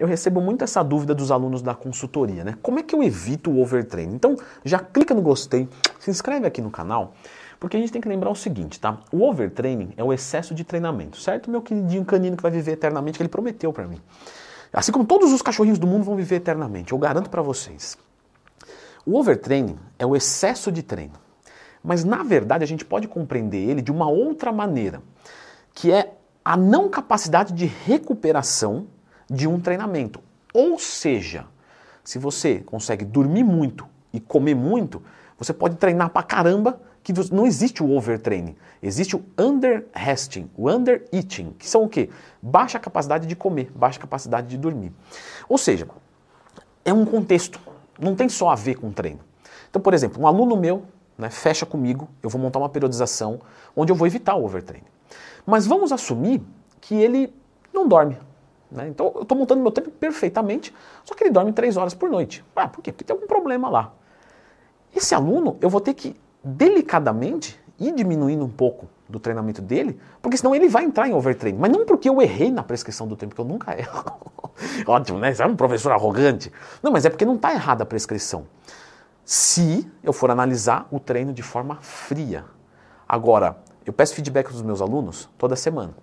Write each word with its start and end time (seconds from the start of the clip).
eu 0.00 0.06
recebo 0.06 0.40
muito 0.40 0.64
essa 0.64 0.82
dúvida 0.82 1.14
dos 1.14 1.30
alunos 1.30 1.60
da 1.60 1.74
consultoria, 1.74 2.42
né? 2.42 2.56
Como 2.62 2.78
é 2.78 2.82
que 2.82 2.94
eu 2.94 3.02
evito 3.02 3.50
o 3.50 3.60
overtraining? 3.60 4.14
Então, 4.14 4.34
já 4.64 4.78
clica 4.78 5.14
no 5.14 5.20
gostei, 5.20 5.68
se 5.98 6.10
inscreve 6.10 6.46
aqui 6.46 6.62
no 6.62 6.70
canal, 6.70 7.12
porque 7.60 7.76
a 7.76 7.80
gente 7.80 7.92
tem 7.92 8.00
que 8.00 8.08
lembrar 8.08 8.30
o 8.30 8.34
seguinte, 8.34 8.80
tá? 8.80 8.98
O 9.12 9.22
overtraining 9.22 9.92
é 9.98 10.02
o 10.02 10.10
excesso 10.10 10.54
de 10.54 10.64
treinamento, 10.64 11.18
certo? 11.18 11.50
Meu 11.50 11.60
queridinho 11.60 12.02
canino 12.02 12.34
que 12.34 12.42
vai 12.42 12.50
viver 12.50 12.72
eternamente, 12.72 13.18
que 13.18 13.22
ele 13.22 13.28
prometeu 13.28 13.74
para 13.74 13.86
mim. 13.86 14.00
Assim 14.72 14.90
como 14.90 15.04
todos 15.04 15.34
os 15.34 15.42
cachorrinhos 15.42 15.78
do 15.78 15.86
mundo 15.86 16.02
vão 16.02 16.16
viver 16.16 16.36
eternamente, 16.36 16.92
eu 16.92 16.98
garanto 16.98 17.28
para 17.28 17.42
vocês. 17.42 17.98
O 19.04 19.18
overtraining 19.18 19.78
é 19.98 20.06
o 20.06 20.16
excesso 20.16 20.72
de 20.72 20.82
treino. 20.82 21.14
Mas 21.84 22.04
na 22.04 22.22
verdade 22.22 22.64
a 22.64 22.66
gente 22.66 22.86
pode 22.86 23.06
compreender 23.06 23.68
ele 23.68 23.82
de 23.82 23.92
uma 23.92 24.08
outra 24.08 24.50
maneira, 24.50 25.02
que 25.74 25.92
é 25.92 26.14
a 26.42 26.56
não 26.56 26.88
capacidade 26.88 27.52
de 27.52 27.66
recuperação 27.66 28.86
de 29.30 29.46
um 29.46 29.60
treinamento. 29.60 30.20
Ou 30.52 30.78
seja, 30.78 31.46
se 32.02 32.18
você 32.18 32.58
consegue 32.58 33.04
dormir 33.04 33.44
muito 33.44 33.86
e 34.12 34.18
comer 34.18 34.56
muito, 34.56 35.00
você 35.38 35.52
pode 35.52 35.76
treinar 35.76 36.10
pra 36.10 36.22
caramba, 36.22 36.80
que 37.02 37.14
não 37.32 37.46
existe 37.46 37.82
o 37.82 37.92
overtraining. 37.92 38.56
Existe 38.82 39.16
o 39.16 39.24
underresting, 39.38 40.50
o 40.56 40.68
undereating, 40.68 41.54
que 41.58 41.68
são 41.68 41.84
o 41.84 41.88
quê? 41.88 42.10
Baixa 42.42 42.78
capacidade 42.78 43.26
de 43.26 43.34
comer, 43.34 43.70
baixa 43.74 43.98
capacidade 43.98 44.48
de 44.48 44.58
dormir. 44.58 44.92
Ou 45.48 45.56
seja, 45.56 45.88
é 46.84 46.92
um 46.92 47.06
contexto, 47.06 47.58
não 47.98 48.14
tem 48.14 48.28
só 48.28 48.50
a 48.50 48.54
ver 48.54 48.74
com 48.74 48.90
treino. 48.90 49.20
Então, 49.70 49.80
por 49.80 49.94
exemplo, 49.94 50.22
um 50.22 50.26
aluno 50.26 50.56
meu 50.56 50.84
né, 51.16 51.30
fecha 51.30 51.64
comigo, 51.64 52.08
eu 52.22 52.28
vou 52.28 52.40
montar 52.40 52.58
uma 52.58 52.68
periodização 52.68 53.40
onde 53.74 53.92
eu 53.92 53.96
vou 53.96 54.06
evitar 54.06 54.34
o 54.34 54.44
overtraining. 54.44 54.86
Mas 55.46 55.66
vamos 55.66 55.92
assumir 55.92 56.42
que 56.80 56.94
ele 56.94 57.32
não 57.72 57.86
dorme, 57.88 58.18
né? 58.70 58.88
Então 58.88 59.12
eu 59.14 59.22
estou 59.22 59.36
montando 59.36 59.60
meu 59.60 59.70
tempo 59.70 59.90
perfeitamente, 59.90 60.74
só 61.04 61.14
que 61.14 61.24
ele 61.24 61.30
dorme 61.30 61.52
três 61.52 61.76
horas 61.76 61.94
por 61.94 62.10
noite. 62.10 62.44
Ah, 62.54 62.68
por 62.68 62.82
quê? 62.82 62.92
Porque 62.92 63.04
tem 63.04 63.14
algum 63.14 63.26
problema 63.26 63.68
lá. 63.68 63.92
Esse 64.94 65.14
aluno 65.14 65.56
eu 65.60 65.68
vou 65.68 65.80
ter 65.80 65.94
que 65.94 66.16
delicadamente 66.42 67.60
ir 67.78 67.92
diminuindo 67.92 68.44
um 68.44 68.48
pouco 68.48 68.88
do 69.08 69.18
treinamento 69.18 69.60
dele, 69.60 69.98
porque 70.22 70.36
senão 70.36 70.54
ele 70.54 70.68
vai 70.68 70.84
entrar 70.84 71.08
em 71.08 71.14
overtraining. 71.14 71.58
Mas 71.58 71.72
não 71.72 71.84
porque 71.84 72.08
eu 72.08 72.20
errei 72.22 72.50
na 72.50 72.62
prescrição 72.62 73.08
do 73.08 73.16
tempo, 73.16 73.34
que 73.34 73.40
eu 73.40 73.44
nunca 73.44 73.76
erro. 73.78 74.04
Ótimo, 74.86 75.18
né? 75.18 75.32
Você 75.32 75.42
é 75.42 75.46
um 75.46 75.56
professor 75.56 75.92
arrogante. 75.92 76.52
Não, 76.82 76.92
mas 76.92 77.04
é 77.04 77.10
porque 77.10 77.24
não 77.24 77.36
está 77.36 77.52
errada 77.52 77.82
a 77.82 77.86
prescrição. 77.86 78.46
Se 79.24 79.90
eu 80.02 80.12
for 80.12 80.30
analisar 80.30 80.86
o 80.90 81.00
treino 81.00 81.32
de 81.32 81.42
forma 81.42 81.78
fria. 81.80 82.44
Agora, 83.08 83.56
eu 83.84 83.92
peço 83.92 84.14
feedback 84.14 84.52
dos 84.52 84.62
meus 84.62 84.80
alunos 84.80 85.28
toda 85.36 85.56
semana. 85.56 85.94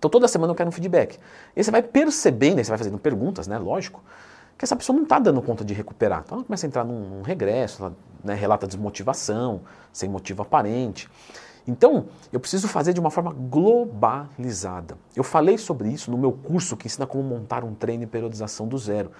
Então 0.00 0.10
toda 0.10 0.26
semana 0.26 0.50
eu 0.50 0.54
quero 0.54 0.70
um 0.70 0.72
feedback. 0.72 1.18
E 1.54 1.62
você 1.62 1.70
vai 1.70 1.82
percebendo, 1.82 2.56
aí 2.56 2.64
você 2.64 2.70
vai 2.70 2.78
fazendo 2.78 2.96
perguntas, 2.96 3.46
né? 3.46 3.58
Lógico, 3.58 4.02
que 4.56 4.64
essa 4.64 4.74
pessoa 4.74 4.96
não 4.96 5.02
está 5.02 5.18
dando 5.18 5.42
conta 5.42 5.62
de 5.62 5.74
recuperar. 5.74 6.22
Então 6.24 6.38
ela 6.38 6.44
começa 6.44 6.64
a 6.64 6.68
entrar 6.68 6.84
num, 6.84 7.00
num 7.00 7.22
regresso, 7.22 7.82
ela 7.82 7.96
né, 8.24 8.32
relata 8.32 8.66
desmotivação, 8.66 9.60
sem 9.92 10.08
motivo 10.08 10.40
aparente. 10.40 11.06
Então, 11.68 12.06
eu 12.32 12.40
preciso 12.40 12.66
fazer 12.66 12.94
de 12.94 13.00
uma 13.00 13.10
forma 13.10 13.30
globalizada. 13.34 14.96
Eu 15.14 15.22
falei 15.22 15.58
sobre 15.58 15.90
isso 15.90 16.10
no 16.10 16.16
meu 16.16 16.32
curso 16.32 16.78
que 16.78 16.86
ensina 16.86 17.06
como 17.06 17.22
montar 17.22 17.62
um 17.62 17.74
treino 17.74 18.04
e 18.04 18.06
periodização 18.06 18.66
do 18.66 18.78
zero. 18.78 19.10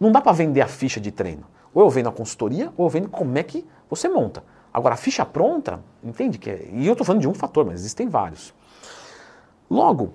Não 0.00 0.10
dá 0.10 0.20
para 0.20 0.32
vender 0.32 0.62
a 0.62 0.66
ficha 0.66 1.00
de 1.00 1.12
treino. 1.12 1.44
Ou 1.72 1.84
eu 1.84 1.90
vendo 1.90 2.08
a 2.08 2.12
consultoria, 2.12 2.72
ou 2.76 2.86
eu 2.86 2.90
vendo 2.90 3.08
como 3.08 3.38
é 3.38 3.44
que 3.44 3.64
você 3.88 4.08
monta. 4.08 4.42
Agora, 4.72 4.94
a 4.94 4.98
ficha 4.98 5.24
pronta, 5.24 5.80
entende? 6.02 6.38
que 6.38 6.50
é, 6.50 6.68
E 6.72 6.84
eu 6.84 6.92
estou 6.92 7.06
falando 7.06 7.20
de 7.20 7.28
um 7.28 7.34
fator, 7.34 7.64
mas 7.64 7.76
existem 7.76 8.08
vários. 8.08 8.52
Logo, 9.70 10.14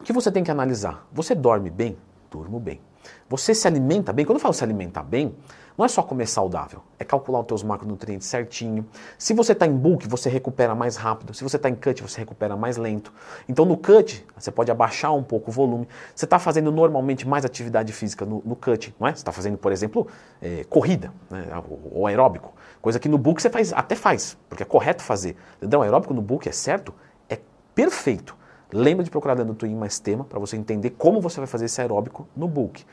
o 0.00 0.04
que 0.04 0.12
você 0.12 0.30
tem 0.30 0.44
que 0.44 0.50
analisar? 0.50 1.06
Você 1.12 1.34
dorme 1.34 1.70
bem? 1.70 1.96
Durmo 2.30 2.60
bem. 2.60 2.80
Você 3.28 3.54
se 3.54 3.66
alimenta 3.66 4.12
bem? 4.12 4.24
Quando 4.24 4.36
eu 4.36 4.40
falo 4.40 4.54
se 4.54 4.62
alimentar 4.62 5.02
bem, 5.02 5.34
não 5.76 5.84
é 5.84 5.88
só 5.88 6.02
comer 6.02 6.26
saudável, 6.26 6.82
é 6.98 7.04
calcular 7.04 7.38
os 7.38 7.46
teus 7.46 7.62
macronutrientes 7.62 8.26
certinho. 8.26 8.84
Se 9.16 9.32
você 9.32 9.52
está 9.52 9.64
em 9.64 9.72
bulk, 9.72 10.08
você 10.08 10.28
recupera 10.28 10.74
mais 10.74 10.96
rápido. 10.96 11.32
Se 11.32 11.44
você 11.44 11.56
está 11.56 11.68
em 11.68 11.74
cut, 11.76 12.02
você 12.02 12.18
recupera 12.20 12.56
mais 12.56 12.76
lento. 12.76 13.12
Então 13.48 13.64
no 13.64 13.76
cut, 13.76 14.26
você 14.36 14.50
pode 14.50 14.72
abaixar 14.72 15.14
um 15.14 15.22
pouco 15.22 15.50
o 15.50 15.52
volume. 15.52 15.86
Você 16.14 16.24
está 16.24 16.38
fazendo 16.38 16.72
normalmente 16.72 17.26
mais 17.28 17.44
atividade 17.44 17.92
física 17.92 18.26
no, 18.26 18.42
no 18.44 18.56
cut, 18.56 18.92
não 18.98 19.06
é? 19.06 19.12
Você 19.12 19.18
está 19.18 19.30
fazendo, 19.30 19.56
por 19.56 19.70
exemplo, 19.70 20.08
é, 20.42 20.64
corrida, 20.64 21.12
né? 21.30 21.46
ou 21.92 22.06
aeróbico. 22.08 22.52
Coisa 22.82 22.98
que 22.98 23.08
no 23.08 23.16
bulk 23.16 23.40
você 23.40 23.50
faz, 23.50 23.72
até 23.72 23.94
faz, 23.94 24.36
porque 24.48 24.64
é 24.64 24.66
correto 24.66 25.02
fazer. 25.02 25.36
Entendeu? 25.58 25.82
Aeróbico 25.82 26.12
no 26.12 26.22
bulk 26.22 26.48
é 26.48 26.52
certo, 26.52 26.92
é 27.28 27.38
perfeito. 27.72 28.37
Lembra 28.72 29.04
de 29.04 29.10
procurar 29.10 29.34
dentro 29.34 29.54
do 29.54 29.56
Twin 29.56 29.74
mais 29.74 29.98
tema 29.98 30.24
para 30.24 30.38
você 30.38 30.56
entender 30.56 30.90
como 30.90 31.20
você 31.20 31.40
vai 31.40 31.46
fazer 31.46 31.64
esse 31.64 31.80
aeróbico 31.80 32.28
no 32.36 32.46
bulk. 32.46 32.84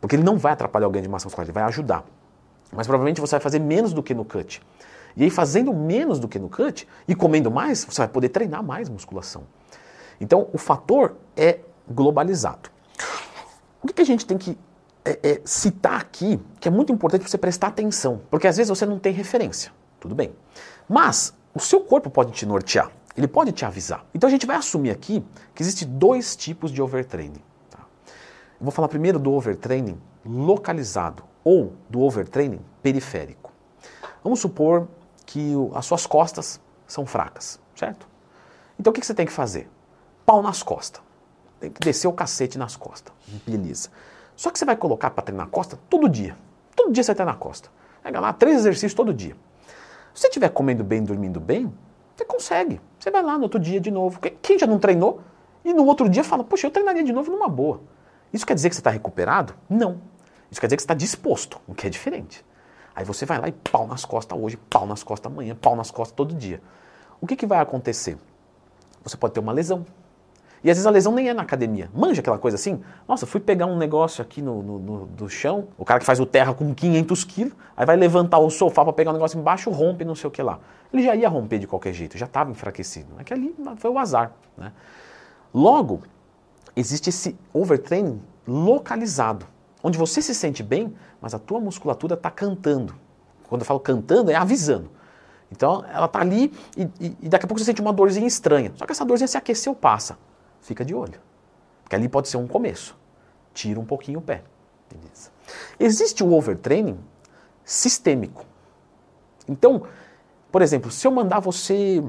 Porque 0.00 0.16
ele 0.16 0.22
não 0.22 0.36
vai 0.36 0.52
atrapalhar 0.52 0.86
o 0.86 0.90
ganho 0.90 1.02
de 1.02 1.08
massa 1.08 1.26
muscular, 1.26 1.46
ele 1.46 1.52
vai 1.52 1.62
ajudar. 1.64 2.04
Mas 2.70 2.86
provavelmente 2.86 3.20
você 3.20 3.32
vai 3.32 3.40
fazer 3.40 3.58
menos 3.58 3.92
do 3.92 4.02
que 4.02 4.12
no 4.12 4.24
cut. 4.24 4.60
E 5.16 5.22
aí, 5.22 5.30
fazendo 5.30 5.72
menos 5.72 6.18
do 6.18 6.26
que 6.26 6.38
no 6.38 6.48
cut 6.48 6.88
e 7.06 7.14
comendo 7.14 7.50
mais, 7.50 7.84
você 7.84 7.98
vai 7.98 8.08
poder 8.08 8.28
treinar 8.30 8.62
mais 8.62 8.88
musculação. 8.88 9.44
Então, 10.20 10.48
o 10.52 10.58
fator 10.58 11.16
é 11.36 11.60
globalizado. 11.88 12.68
O 13.82 13.86
que, 13.86 13.94
que 13.94 14.02
a 14.02 14.06
gente 14.06 14.26
tem 14.26 14.36
que 14.36 14.58
é, 15.04 15.18
é, 15.22 15.40
citar 15.44 16.00
aqui, 16.00 16.40
que 16.58 16.66
é 16.66 16.70
muito 16.70 16.92
importante 16.92 17.28
você 17.28 17.38
prestar 17.38 17.68
atenção, 17.68 18.22
porque 18.30 18.46
às 18.46 18.56
vezes 18.56 18.70
você 18.70 18.86
não 18.86 18.98
tem 18.98 19.12
referência. 19.12 19.70
Tudo 20.00 20.14
bem. 20.14 20.32
Mas 20.88 21.34
o 21.54 21.60
seu 21.60 21.80
corpo 21.80 22.10
pode 22.10 22.32
te 22.32 22.44
nortear. 22.44 22.90
Ele 23.16 23.28
pode 23.28 23.52
te 23.52 23.64
avisar. 23.64 24.04
Então 24.14 24.26
a 24.26 24.30
gente 24.30 24.46
vai 24.46 24.56
assumir 24.56 24.90
aqui 24.90 25.24
que 25.54 25.62
existe 25.62 25.84
dois 25.84 26.34
tipos 26.34 26.70
de 26.70 26.82
overtraining. 26.82 27.42
Tá? 27.70 27.80
Eu 28.08 28.64
vou 28.64 28.70
falar 28.72 28.88
primeiro 28.88 29.18
do 29.18 29.32
overtraining 29.32 30.00
localizado 30.24 31.22
ou 31.44 31.74
do 31.88 32.00
overtraining 32.00 32.60
periférico. 32.82 33.52
Vamos 34.22 34.40
supor 34.40 34.88
que 35.26 35.52
as 35.74 35.86
suas 35.86 36.06
costas 36.06 36.60
são 36.86 37.06
fracas, 37.06 37.60
certo? 37.76 38.08
Então 38.78 38.90
o 38.90 38.94
que 38.94 39.04
você 39.04 39.14
tem 39.14 39.26
que 39.26 39.32
fazer? 39.32 39.68
Pau 40.26 40.42
nas 40.42 40.62
costas. 40.62 41.02
Tem 41.60 41.70
que 41.70 41.80
descer 41.80 42.08
o 42.08 42.12
cacete 42.12 42.58
nas 42.58 42.74
costas. 42.76 43.12
Beleza. 43.46 43.90
Só 44.34 44.50
que 44.50 44.58
você 44.58 44.64
vai 44.64 44.76
colocar 44.76 45.10
para 45.10 45.22
treinar 45.22 45.48
costa 45.48 45.78
todo 45.88 46.08
dia. 46.08 46.36
Todo 46.74 46.92
dia 46.92 47.02
você 47.02 47.14
treina 47.14 47.32
a 47.32 47.36
costa. 47.36 47.68
Pega 48.02 48.20
lá, 48.20 48.32
três 48.32 48.58
exercícios 48.58 48.94
todo 48.94 49.14
dia. 49.14 49.36
Se 50.12 50.22
você 50.22 50.28
estiver 50.28 50.48
comendo 50.50 50.84
bem, 50.84 51.02
dormindo 51.02 51.40
bem, 51.40 51.72
você 52.24 52.26
consegue. 52.26 52.80
Você 52.98 53.10
vai 53.10 53.22
lá 53.22 53.36
no 53.36 53.44
outro 53.44 53.60
dia 53.60 53.80
de 53.80 53.90
novo. 53.90 54.18
Quem 54.42 54.58
já 54.58 54.66
não 54.66 54.78
treinou 54.78 55.20
e 55.64 55.72
no 55.72 55.84
outro 55.84 56.08
dia 56.08 56.24
fala, 56.24 56.42
poxa, 56.42 56.66
eu 56.66 56.70
treinaria 56.70 57.04
de 57.04 57.12
novo 57.12 57.30
numa 57.30 57.48
boa. 57.48 57.80
Isso 58.32 58.46
quer 58.46 58.54
dizer 58.54 58.68
que 58.70 58.74
você 58.74 58.80
está 58.80 58.90
recuperado? 58.90 59.54
Não. 59.68 60.00
Isso 60.50 60.60
quer 60.60 60.66
dizer 60.66 60.76
que 60.76 60.82
você 60.82 60.86
está 60.86 60.94
disposto, 60.94 61.60
o 61.66 61.74
que 61.74 61.86
é 61.86 61.90
diferente. 61.90 62.44
Aí 62.94 63.04
você 63.04 63.26
vai 63.26 63.38
lá 63.38 63.48
e 63.48 63.52
pau 63.52 63.86
nas 63.86 64.04
costas 64.04 64.38
hoje, 64.38 64.56
pau 64.56 64.86
nas 64.86 65.02
costas 65.02 65.30
amanhã, 65.30 65.54
pau 65.54 65.76
nas 65.76 65.90
costas 65.90 66.14
todo 66.14 66.34
dia. 66.34 66.60
O 67.20 67.26
que, 67.26 67.36
que 67.36 67.46
vai 67.46 67.58
acontecer? 67.58 68.16
Você 69.02 69.16
pode 69.16 69.34
ter 69.34 69.40
uma 69.40 69.52
lesão. 69.52 69.84
E 70.64 70.70
às 70.70 70.78
vezes 70.78 70.86
a 70.86 70.90
lesão 70.90 71.12
nem 71.12 71.28
é 71.28 71.34
na 71.34 71.42
academia. 71.42 71.90
Manja 71.94 72.22
aquela 72.22 72.38
coisa 72.38 72.54
assim? 72.54 72.82
Nossa, 73.06 73.26
fui 73.26 73.38
pegar 73.38 73.66
um 73.66 73.76
negócio 73.76 74.22
aqui 74.22 74.40
no, 74.40 74.62
no, 74.62 74.78
no 74.78 75.06
do 75.08 75.28
chão, 75.28 75.68
o 75.76 75.84
cara 75.84 76.00
que 76.00 76.06
faz 76.06 76.18
o 76.18 76.24
terra 76.24 76.54
com 76.54 76.74
500 76.74 77.22
quilos, 77.24 77.52
aí 77.76 77.84
vai 77.84 77.96
levantar 77.96 78.38
o 78.38 78.48
sofá 78.48 78.82
para 78.82 78.92
pegar 78.94 79.10
um 79.10 79.12
negócio 79.12 79.38
embaixo, 79.38 79.70
rompe, 79.70 80.06
não 80.06 80.14
sei 80.14 80.26
o 80.26 80.30
que 80.30 80.42
lá. 80.42 80.58
Ele 80.90 81.02
já 81.02 81.14
ia 81.14 81.28
romper 81.28 81.58
de 81.58 81.66
qualquer 81.66 81.92
jeito, 81.92 82.16
já 82.16 82.24
estava 82.24 82.50
enfraquecido. 82.50 83.08
É 83.18 83.24
que 83.24 83.34
ali 83.34 83.54
foi 83.76 83.90
o 83.90 83.98
azar. 83.98 84.32
Né? 84.56 84.72
Logo, 85.52 86.00
existe 86.74 87.10
esse 87.10 87.36
overtraining 87.52 88.22
localizado, 88.48 89.46
onde 89.82 89.98
você 89.98 90.22
se 90.22 90.34
sente 90.34 90.62
bem, 90.62 90.94
mas 91.20 91.34
a 91.34 91.38
tua 91.38 91.60
musculatura 91.60 92.14
está 92.14 92.30
cantando. 92.30 92.94
Quando 93.50 93.60
eu 93.60 93.66
falo 93.66 93.80
cantando, 93.80 94.30
é 94.30 94.34
avisando. 94.34 94.90
Então 95.52 95.84
ela 95.92 96.06
está 96.06 96.20
ali 96.20 96.50
e, 96.74 96.88
e, 96.98 97.16
e 97.20 97.28
daqui 97.28 97.44
a 97.44 97.48
pouco 97.48 97.60
você 97.60 97.66
sente 97.66 97.82
uma 97.82 97.92
dorzinha 97.92 98.26
estranha. 98.26 98.72
Só 98.76 98.86
que 98.86 98.92
essa 98.92 99.04
dorzinha 99.04 99.28
se 99.28 99.36
aqueceu, 99.36 99.74
passa 99.74 100.16
fica 100.64 100.84
de 100.84 100.94
olho. 100.94 101.20
Porque 101.82 101.94
ali 101.94 102.08
pode 102.08 102.28
ser 102.28 102.38
um 102.38 102.46
começo. 102.46 102.96
Tira 103.52 103.78
um 103.78 103.84
pouquinho 103.84 104.18
o 104.18 104.22
pé. 104.22 104.42
Beleza. 104.90 105.30
Existe 105.78 106.24
o 106.24 106.32
overtraining 106.32 106.98
sistêmico. 107.64 108.44
Então, 109.48 109.82
por 110.50 110.62
exemplo, 110.62 110.90
se 110.90 111.06
eu 111.06 111.12
mandar 111.12 111.40
você 111.40 112.02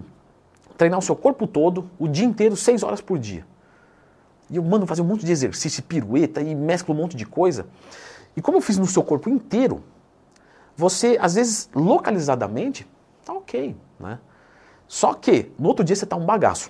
treinar 0.78 1.00
o 1.00 1.02
seu 1.02 1.16
corpo 1.16 1.46
todo 1.46 1.90
o 2.00 2.08
dia 2.08 2.26
inteiro, 2.26 2.56
seis 2.56 2.82
horas 2.84 3.02
por 3.02 3.20
dia, 3.20 3.46
e 4.50 4.58
eu 4.58 4.64
mando 4.64 4.86
fazer 4.86 5.02
um 5.02 5.06
monte 5.06 5.26
de 5.26 5.32
exercício, 5.32 5.84
pirueta 5.84 6.42
e 6.42 6.56
mesclo 6.56 6.94
um 6.94 6.98
monte 6.98 7.16
de 7.16 7.26
coisa, 7.26 7.68
e 8.36 8.42
como 8.42 8.58
eu 8.58 8.62
fiz 8.62 8.78
no 8.78 8.86
seu 8.86 9.04
corpo 9.04 9.30
inteiro, 9.30 9.84
você, 10.76 11.18
às 11.20 11.36
vezes, 11.36 11.70
localizadamente, 11.74 12.88
tá 13.24 13.34
ok, 13.34 13.76
né? 14.00 14.20
Só 14.88 15.14
que, 15.14 15.52
no 15.58 15.70
outro 15.70 15.84
dia 15.84 15.96
você 15.96 16.06
tá 16.06 16.16
um 16.16 16.26
bagaço 16.26 16.70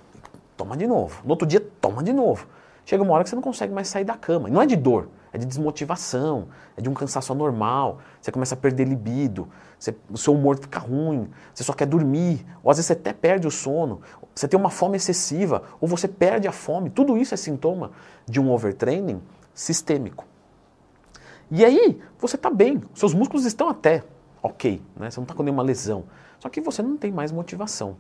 toma 0.56 0.76
de 0.78 0.88
novo. 0.88 1.22
No 1.24 1.32
outro 1.32 1.48
dia, 1.48 1.60
toma 1.82 2.04
de 2.04 2.14
novo. 2.14 2.48
Chega 2.86 3.02
uma 3.02 3.14
hora 3.14 3.24
que 3.24 3.30
você 3.30 3.36
não 3.36 3.42
consegue 3.42 3.74
mais 3.74 3.88
sair 3.88 4.04
da 4.04 4.16
cama. 4.16 4.48
E 4.48 4.52
não 4.52 4.62
é 4.62 4.66
de 4.66 4.76
dor, 4.76 5.10
é 5.34 5.38
de 5.38 5.46
desmotivação, 5.46 6.48
é 6.78 6.82
de 6.82 6.88
um 6.88 6.94
cansaço 6.94 7.32
anormal. 7.32 8.00
Você 8.22 8.32
começa 8.32 8.54
a 8.54 8.58
perder 8.58 8.88
libido, 8.88 9.50
você, 9.80 9.96
o 10.10 10.18
seu 10.18 10.34
humor 10.34 10.58
fica 10.58 10.80
ruim, 10.80 11.30
você 11.54 11.64
só 11.64 11.74
quer 11.74 11.88
dormir, 11.88 12.46
ou 12.64 12.70
às 12.70 12.78
vezes 12.78 12.88
você 12.88 12.94
até 12.94 13.12
perde 13.12 13.48
o 13.48 13.52
sono, 13.52 14.02
você 14.34 14.48
tem 14.48 14.60
uma 14.60 14.70
fome 14.70 14.98
excessiva, 14.98 15.64
ou 15.82 15.88
você 15.88 16.08
perde 16.08 16.48
a 16.48 16.52
fome. 16.52 16.92
Tudo 16.92 17.18
isso 17.18 17.34
é 17.34 17.38
sintoma 17.38 17.92
de 18.26 18.40
um 18.40 18.52
overtraining 18.52 19.22
sistêmico. 19.54 20.26
E 21.50 21.66
aí 21.66 22.00
você 22.20 22.36
está 22.36 22.50
bem, 22.50 22.82
seus 22.94 23.14
músculos 23.14 23.46
estão 23.46 23.68
até 23.70 24.04
ok, 24.42 24.82
né? 24.96 25.10
você 25.10 25.20
não 25.20 25.24
está 25.24 25.34
com 25.34 25.42
nenhuma 25.42 25.64
lesão. 25.64 26.04
Só 26.40 26.50
que 26.50 26.62
você 26.62 26.84
não 26.84 26.98
tem 26.98 27.12
mais 27.12 27.32
motivação. 27.32 27.98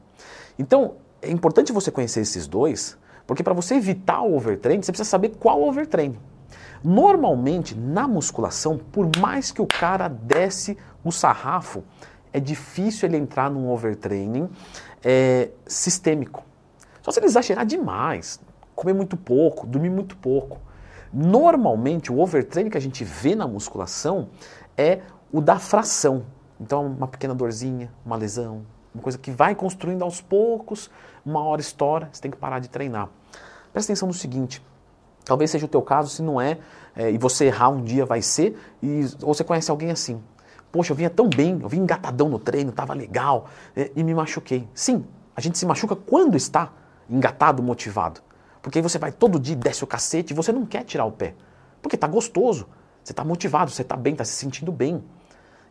Então 0.60 0.96
é 1.26 1.32
importante 1.32 1.74
você 1.74 1.92
conhecer 1.92 2.22
esses 2.22 2.48
dois, 2.48 2.98
porque 3.26 3.44
para 3.44 3.54
você 3.54 3.76
evitar 3.76 4.22
o 4.22 4.36
overtraining, 4.36 4.84
você 4.84 4.92
precisa 4.92 5.10
saber 5.10 5.30
qual 5.40 5.62
overtraining. 5.64 6.20
Normalmente, 6.84 7.76
na 7.76 8.08
musculação, 8.08 8.78
por 8.78 9.10
mais 9.18 9.52
que 9.52 9.62
o 9.62 9.66
cara 9.66 10.08
desce 10.08 10.78
o 11.04 11.12
sarrafo, 11.12 11.84
é 12.32 12.40
difícil 12.40 13.10
ele 13.10 13.18
entrar 13.18 13.50
num 13.50 13.70
overtraining 13.70 14.50
é, 15.04 15.50
sistêmico. 15.66 16.44
Só 17.02 17.12
se 17.12 17.20
ele 17.20 17.26
exagerar 17.26 17.66
demais, 17.66 18.40
comer 18.76 18.94
muito 18.94 19.18
pouco, 19.18 19.66
dormir 19.66 19.90
muito 19.90 20.16
pouco. 20.18 20.60
Normalmente, 21.12 22.12
o 22.12 22.20
overtraining 22.20 22.70
que 22.70 22.78
a 22.78 22.82
gente 22.82 23.04
vê 23.04 23.36
na 23.36 23.48
musculação 23.48 24.30
é 24.78 25.02
o 25.32 25.40
da 25.42 25.58
fração. 25.58 26.26
Então, 26.60 26.86
uma 26.86 27.08
pequena 27.08 27.34
dorzinha, 27.34 27.92
uma 28.06 28.16
lesão, 28.16 28.64
uma 28.96 29.04
coisa 29.04 29.18
que 29.18 29.30
vai 29.30 29.54
construindo 29.54 30.04
aos 30.04 30.22
poucos, 30.22 30.90
uma 31.26 31.44
hora 31.44 31.60
estoura, 31.60 32.10
você 32.12 32.22
tem 32.22 32.32
que 32.32 32.38
parar 32.38 32.60
de 32.60 32.70
treinar. 32.70 33.10
Presta 33.74 33.92
atenção 33.92 34.08
no 34.08 34.14
seguinte, 34.14 34.66
talvez 35.26 35.52
seja 35.52 35.66
o 35.66 35.70
teu 35.70 35.82
caso, 35.82 36.10
se 36.10 36.22
não 36.22 36.40
é, 36.40 36.58
é 36.96 37.12
e 37.12 37.18
você 37.18 37.46
errar 37.46 37.70
um 37.70 37.84
dia 37.84 38.06
vai 38.06 38.22
ser, 38.22 38.58
e, 38.82 39.02
ou 39.22 39.34
você 39.34 39.44
conhece 39.44 39.70
alguém 39.70 39.92
assim. 39.92 40.24
Poxa, 40.72 40.94
eu 40.94 40.96
vinha 40.96 41.10
tão 41.10 41.30
bem, 41.30 41.60
eu 41.62 41.68
vim 41.68 41.80
engatadão 41.80 42.30
no 42.30 42.40
treino, 42.40 42.70
estava 42.70 42.94
legal, 42.94 43.50
é, 43.76 43.92
e 43.96 44.04
me 44.04 44.16
machuquei. 44.16 44.68
Sim, 44.74 45.06
a 45.36 45.42
gente 45.42 45.58
se 45.58 45.66
machuca 45.66 45.96
quando 45.96 46.38
está 46.38 46.72
engatado, 47.10 47.62
motivado. 47.62 48.22
Porque 48.62 48.80
aí 48.80 48.82
você 48.82 48.98
vai 48.98 49.12
todo 49.12 49.40
dia, 49.40 49.56
desce 49.56 49.84
o 49.84 49.88
cacete 49.88 50.34
e 50.34 50.36
você 50.36 50.52
não 50.52 50.66
quer 50.66 50.84
tirar 50.84 51.06
o 51.06 51.12
pé. 51.12 51.36
Porque 51.82 51.96
está 51.96 52.08
gostoso, 52.08 52.68
você 53.04 53.12
está 53.12 53.24
motivado, 53.24 53.70
você 53.70 53.84
está 53.84 53.96
bem, 53.96 54.14
está 54.14 54.26
se 54.26 54.34
sentindo 54.34 54.72
bem. 54.72 55.04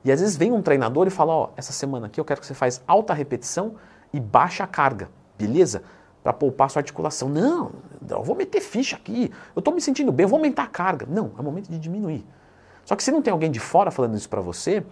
E 0.05 0.13
às 0.13 0.21
vezes 0.21 0.37
vem 0.37 0.53
um 0.53 0.61
treinador 0.61 1.07
e 1.07 1.11
fala, 1.11 1.33
ó, 1.33 1.51
essa 1.57 1.73
semana 1.73 2.07
aqui 2.07 2.21
eu 2.21 2.25
quero 2.25 2.41
que 2.41 2.47
você 2.47 2.55
faz 2.55 2.83
alta 2.87 3.15
repetição 3.15 3.75
e 4.13 4.21
baixa 4.21 4.67
carga, 4.67 5.09
beleza? 5.39 5.83
Para 6.23 6.33
poupar 6.33 6.71
sua 6.71 6.81
articulação. 6.81 7.29
Não, 7.29 7.73
eu 8.09 8.23
vou 8.23 8.37
meter 8.37 8.61
ficha 8.61 8.97
aqui, 8.97 9.33
eu 9.57 9.61
estou 9.61 9.75
me 9.75 9.81
sentindo 9.81 10.13
bem, 10.13 10.25
eu 10.25 10.29
vou 10.29 10.37
aumentar 10.37 10.65
a 10.65 10.69
carga. 10.69 11.07
Não, 11.09 11.33
é 11.37 11.41
o 11.41 11.45
momento 11.45 11.71
de 11.71 11.79
diminuir. 11.79 12.25
Só 12.85 12.95
que 12.95 13.03
se 13.03 13.11
não 13.11 13.23
tem 13.23 13.33
alguém 13.33 13.51
de 13.51 13.61
fora 13.61 13.91
falando 13.91 14.15
isso 14.15 14.29
para 14.29 14.43
você, 14.43 14.85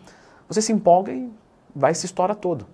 você 0.49 0.63
se 0.63 0.73
empolga 0.73 1.13
e 1.13 1.31
vai 1.77 1.95
se 1.95 2.07
estoura 2.07 2.35
todo. 2.35 2.67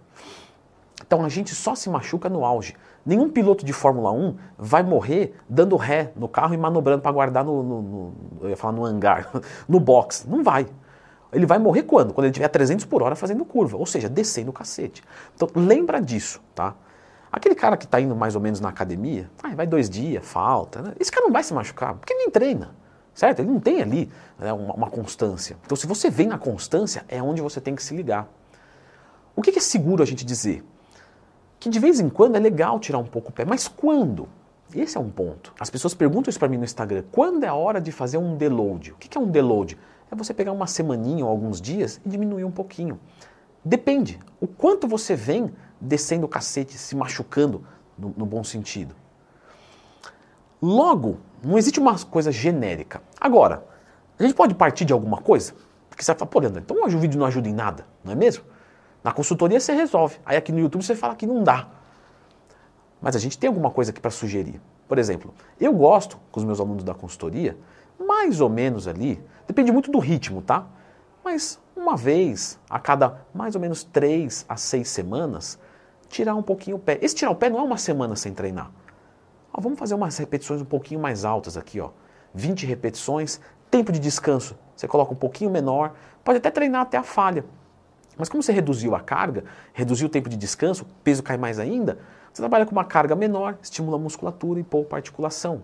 Então 1.05 1.25
a 1.25 1.29
gente 1.29 1.55
só 1.55 1.75
se 1.75 1.89
machuca 1.91 2.29
no 2.29 2.45
auge. 2.45 2.75
Nenhum 3.05 3.31
piloto 3.31 3.65
de 3.65 3.73
Fórmula 3.73 4.13
1 4.13 4.37
vai 4.57 4.83
morrer 4.83 5.35
dando 5.49 5.77
ré 5.77 6.13
no 6.15 6.29
carro 6.29 6.55
e 6.55 6.57
manobrando 6.57 7.03
para 7.03 7.11
guardar 7.11 7.45
no, 7.45 7.63
no, 7.63 7.83
no, 7.83 8.15
eu 8.43 8.51
ia 8.51 8.57
falar 8.57 8.75
no 8.75 8.85
hangar, 8.85 9.31
no 9.69 9.81
box. 9.81 10.27
Não 10.29 10.45
vai. 10.45 10.67
Ele 11.33 11.47
vai 11.47 11.59
morrer 11.59 11.83
quando? 11.83 12.15
Quando 12.15 12.25
ele 12.25 12.33
tiver 12.33 12.49
300 12.49 12.85
por 12.87 13.03
hora 13.03 13.15
fazendo 13.15 13.45
curva, 13.45 13.77
ou 13.77 13.85
seja, 13.85 14.09
descendo 14.09 14.51
o 14.51 14.53
cacete. 14.53 15.03
Então 15.35 15.49
lembra 15.55 16.01
disso, 16.01 16.41
tá? 16.55 16.75
Aquele 17.31 17.55
cara 17.55 17.77
que 17.77 17.85
está 17.85 18.01
indo 18.01 18.17
mais 18.17 18.35
ou 18.35 18.41
menos 18.41 18.61
na 18.61 18.71
academia, 18.71 19.31
vai 19.55 19.67
dois 19.67 19.91
dias, 19.91 20.27
falta. 20.27 20.81
Né? 20.81 20.95
Esse 20.99 21.13
cara 21.13 21.27
não 21.27 21.33
vai 21.33 21.43
se 21.43 21.53
machucar, 21.53 21.95
porque 21.95 22.13
ele 22.15 22.21
nem 22.21 22.31
treina, 22.31 22.75
certo? 23.13 23.41
Ele 23.41 23.51
não 23.51 23.61
tem 23.61 23.83
ali 23.83 24.11
né, 24.39 24.51
uma, 24.53 24.75
uma, 24.75 24.91
constância. 24.91 25.57
Então 25.67 25.77
se 25.77 25.87
você 25.87 26.09
vem 26.09 26.27
na 26.27 26.39
constância, 26.39 27.05
é 27.07 27.23
onde 27.23 27.43
você 27.43 27.61
tem 27.61 27.75
que 27.75 27.83
se 27.83 27.95
ligar. 27.95 28.27
O 29.37 29.43
que 29.43 29.57
é 29.57 29.61
seguro 29.61 30.03
a 30.03 30.07
gente 30.07 30.25
dizer? 30.25 30.65
Que 31.61 31.69
de 31.69 31.79
vez 31.79 32.01
em 32.01 32.09
quando 32.09 32.37
é 32.37 32.39
legal 32.39 32.81
tirar 32.81 32.99
um 32.99 33.05
pouco 33.05 33.29
o 33.29 33.33
pé, 33.33 33.45
mas 33.45 33.69
quando? 33.69 34.27
Esse 34.75 34.97
é 34.97 35.01
um 35.01 35.11
ponto. 35.11 35.53
As 35.61 35.71
pessoas 35.71 35.95
perguntam 35.95 36.31
isso 36.31 36.39
para 36.39 36.49
mim 36.49 36.57
no 36.57 36.65
Instagram. 36.65 37.03
Quando 37.11 37.45
é 37.45 37.49
a 37.49 37.55
hora 37.55 37.81
de 37.81 37.91
fazer 37.93 38.19
um 38.19 38.37
deload? 38.37 38.93
O 38.93 38.97
que 38.97 39.17
é 39.17 39.21
um 39.21 39.27
deload? 39.27 39.79
É 40.11 40.15
você 40.15 40.33
pegar 40.33 40.53
uma 40.53 40.67
semaninha 40.67 41.25
ou 41.25 41.31
alguns 41.31 41.61
dias 41.61 42.01
e 42.05 42.09
diminuir 42.09 42.45
um 42.45 42.51
pouquinho. 42.51 42.99
Depende. 43.65 44.19
O 44.41 44.47
quanto 44.47 44.89
você 44.89 45.15
vem 45.15 45.53
descendo 45.81 46.27
o 46.27 46.29
cacete, 46.29 46.77
se 46.79 46.97
machucando, 46.97 47.65
no, 47.97 48.15
no 48.17 48.25
bom 48.25 48.43
sentido. 48.43 48.95
Logo, 50.63 51.19
não 51.43 51.59
existe 51.59 51.79
uma 51.79 51.99
coisa 51.99 52.33
genérica. 52.33 53.03
Agora, 53.21 53.65
a 54.19 54.23
gente 54.23 54.35
pode 54.35 54.55
partir 54.55 54.85
de 54.85 54.93
alguma 54.93 55.19
coisa? 55.19 55.55
Porque 55.89 56.03
você 56.03 56.13
vai 56.13 56.19
falar, 56.19 56.31
pô, 56.31 56.41
Leandro, 56.41 56.61
então 56.61 56.77
o 56.83 56.99
vídeo 56.99 57.19
não 57.19 57.27
ajuda 57.27 57.49
em 57.49 57.53
nada, 57.53 57.87
não 58.05 58.13
é 58.13 58.15
mesmo? 58.15 58.45
Na 59.03 59.13
consultoria 59.13 59.61
você 59.61 59.73
resolve. 59.73 60.19
Aí 60.25 60.37
aqui 60.37 60.53
no 60.53 60.59
YouTube 60.59 60.83
você 60.83 60.95
fala 60.95 61.15
que 61.15 61.27
não 61.27 61.43
dá. 61.43 61.69
Mas 63.01 63.15
a 63.15 63.19
gente 63.19 63.39
tem 63.39 63.49
alguma 63.49 63.71
coisa 63.71 63.91
aqui 63.91 64.01
para 64.01 64.11
sugerir. 64.11 64.61
Por 64.89 64.99
exemplo, 64.99 65.33
eu 65.61 65.73
gosto, 65.73 66.19
com 66.33 66.41
os 66.41 66.45
meus 66.45 66.59
alunos 66.59 66.83
da 66.83 66.95
consultoria, 66.95 67.57
mais 67.99 68.41
ou 68.41 68.49
menos 68.49 68.89
ali, 68.89 69.23
depende 69.49 69.73
muito 69.73 69.91
do 69.91 69.99
ritmo, 69.99 70.43
tá? 70.43 70.67
Mas 71.25 71.59
uma 71.75 71.97
vez 71.97 72.61
a 72.71 72.79
cada 72.79 73.23
mais 73.35 73.55
ou 73.55 73.61
menos 73.61 73.83
três 73.83 74.45
a 74.49 74.57
seis 74.57 74.89
semanas, 74.89 75.59
tirar 76.09 76.35
um 76.35 76.43
pouquinho 76.43 76.77
o 76.77 76.79
pé. 76.79 76.99
Esse 77.03 77.15
tirar 77.15 77.31
o 77.31 77.35
pé 77.35 77.51
não 77.51 77.59
é 77.59 77.63
uma 77.63 77.79
semana 77.79 78.15
sem 78.15 78.33
treinar. 78.33 78.71
Ó, 79.53 79.61
vamos 79.61 79.79
fazer 79.79 79.95
umas 79.95 80.17
repetições 80.19 80.61
um 80.61 80.67
pouquinho 80.67 81.01
mais 81.01 81.25
altas 81.25 81.57
aqui, 81.57 81.81
ó. 81.81 81.91
20 82.35 82.67
repetições, 82.67 83.41
tempo 83.71 83.91
de 83.91 83.99
descanso, 83.99 84.57
você 84.77 84.87
coloca 84.87 85.13
um 85.13 85.17
pouquinho 85.17 85.51
menor, 85.51 85.95
pode 86.23 86.39
até 86.39 86.51
treinar 86.51 86.83
até 86.83 86.99
a 86.99 87.03
falha. 87.03 87.45
Mas 88.17 88.29
como 88.29 88.43
você 88.43 88.53
reduziu 88.53 88.95
a 88.95 89.01
carga, 89.01 89.45
reduziu 89.73 90.09
o 90.09 90.11
tempo 90.11 90.29
de 90.29 90.37
descanso, 90.37 90.85
o 90.85 90.87
peso 91.03 91.23
cai 91.23 91.37
mais 91.37 91.59
ainda, 91.59 91.99
você 92.33 92.43
trabalha 92.43 92.67
com 92.67 92.73
uma 92.73 92.85
carga 92.85 93.17
menor, 93.17 93.57
estimula 93.63 93.97
a 93.97 94.01
musculatura 94.01 94.61
e 94.61 94.63
poupa 94.63 94.97
a 94.97 94.99
articulação. 94.99 95.63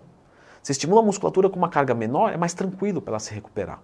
Você 0.65 0.71
estimula 0.71 0.99
a 0.99 1.05
musculatura 1.05 1.47
com 1.47 1.57
uma 1.57 1.69
carga 1.69 1.93
menor, 1.93 2.33
é 2.33 2.37
mais 2.37 2.55
tranquilo 2.55 2.99
para 2.99 3.11
ela 3.11 3.19
se 3.19 3.31
recuperar. 3.31 3.79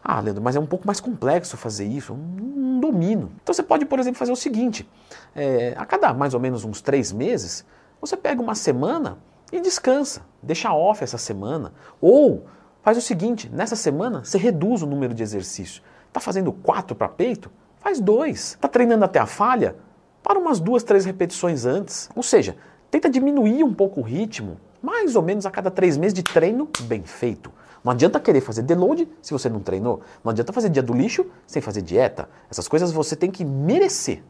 Ah, 0.00 0.20
Leandro, 0.20 0.40
mas 0.40 0.54
é 0.54 0.60
um 0.60 0.66
pouco 0.66 0.86
mais 0.86 1.00
complexo 1.00 1.56
fazer 1.56 1.84
isso, 1.84 2.14
não 2.14 2.78
domino. 2.78 3.32
Então 3.42 3.52
você 3.52 3.64
pode, 3.64 3.84
por 3.84 3.98
exemplo, 3.98 4.16
fazer 4.16 4.30
o 4.30 4.36
seguinte: 4.36 4.88
é, 5.34 5.74
a 5.76 5.84
cada 5.84 6.14
mais 6.14 6.34
ou 6.34 6.38
menos 6.38 6.64
uns 6.64 6.80
três 6.80 7.10
meses, 7.10 7.66
você 8.00 8.16
pega 8.16 8.40
uma 8.40 8.54
semana 8.54 9.18
e 9.50 9.60
descansa, 9.60 10.22
deixa 10.40 10.72
off 10.72 11.02
essa 11.02 11.18
semana. 11.18 11.72
Ou 12.00 12.46
faz 12.80 12.96
o 12.96 13.00
seguinte: 13.00 13.50
nessa 13.52 13.74
semana 13.74 14.22
você 14.22 14.38
reduz 14.38 14.82
o 14.82 14.86
número 14.86 15.14
de 15.14 15.24
exercícios. 15.24 15.82
Está 16.06 16.20
fazendo 16.20 16.52
quatro 16.52 16.94
para 16.94 17.08
peito? 17.08 17.50
Faz 17.80 17.98
dois. 17.98 18.52
Está 18.52 18.68
treinando 18.68 19.04
até 19.04 19.18
a 19.18 19.26
falha? 19.26 19.74
Para 20.22 20.38
umas 20.38 20.60
duas, 20.60 20.84
três 20.84 21.04
repetições 21.04 21.66
antes. 21.66 22.08
Ou 22.14 22.22
seja, 22.22 22.56
tenta 22.88 23.10
diminuir 23.10 23.64
um 23.64 23.74
pouco 23.74 23.98
o 23.98 24.04
ritmo, 24.04 24.60
mais 24.86 25.16
ou 25.16 25.22
menos 25.22 25.44
a 25.44 25.50
cada 25.50 25.68
três 25.68 25.96
meses 25.96 26.14
de 26.14 26.22
treino 26.22 26.68
bem 26.82 27.02
feito. 27.02 27.50
Não 27.82 27.90
adianta 27.90 28.20
querer 28.20 28.40
fazer 28.40 28.62
deload 28.62 29.08
se 29.20 29.32
você 29.32 29.48
não 29.48 29.58
treinou. 29.58 30.00
Não 30.22 30.30
adianta 30.30 30.52
fazer 30.52 30.68
dia 30.68 30.82
do 30.82 30.94
lixo 30.94 31.26
sem 31.44 31.60
fazer 31.60 31.82
dieta. 31.82 32.28
Essas 32.48 32.68
coisas 32.68 32.92
você 32.92 33.16
tem 33.16 33.28
que 33.28 33.44
merecer. 33.44 34.22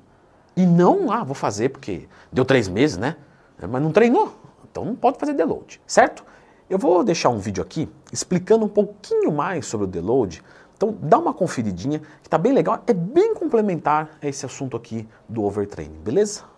E 0.57 0.65
não, 0.65 1.13
ah, 1.13 1.23
vou 1.23 1.35
fazer 1.35 1.69
porque 1.69 2.09
deu 2.33 2.43
três 2.43 2.69
meses, 2.69 2.97
né? 2.97 3.17
Mas 3.69 3.83
não 3.83 3.93
treinou. 3.93 4.33
Então 4.71 4.83
não 4.83 4.97
pode 4.97 5.19
fazer 5.19 5.35
deload, 5.35 5.79
certo? 5.87 6.25
Eu 6.71 6.79
vou 6.79 7.05
deixar 7.05 7.29
um 7.29 7.39
vídeo 7.39 7.63
aqui 7.63 7.87
explicando 8.11 8.65
um 8.65 8.69
pouquinho 8.69 9.31
mais 9.31 9.67
sobre 9.67 9.85
o 9.85 9.87
deload. 9.87 10.43
Então 10.75 10.97
dá 11.03 11.19
uma 11.19 11.35
conferidinha, 11.35 12.01
que 12.23 12.31
tá 12.31 12.39
bem 12.39 12.55
legal, 12.55 12.83
é 12.87 12.95
bem 12.95 13.35
complementar 13.35 14.17
a 14.23 14.27
esse 14.27 14.47
assunto 14.47 14.75
aqui 14.75 15.07
do 15.29 15.45
overtraining, 15.45 16.01
beleza? 16.03 16.56